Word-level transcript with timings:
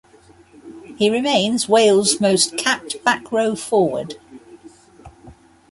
He 0.97 1.11
remains 1.11 1.69
Wales 1.69 2.19
most 2.19 2.57
capped 2.57 3.03
back 3.03 3.31
row 3.31 3.55
forward. 3.55 4.17